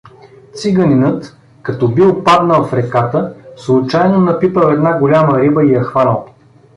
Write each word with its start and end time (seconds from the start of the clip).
Циганинът, 0.53 1.37
като 1.61 1.87
бил 1.87 2.23
паднал 2.23 2.63
в 2.63 2.73
реката, 2.73 3.33
случайно 3.55 4.17
напипал 4.17 4.69
една 4.71 4.97
голяма 4.99 5.41
риба 5.41 5.65
и 5.65 5.73
я 5.73 5.83
хванал. 5.83 6.25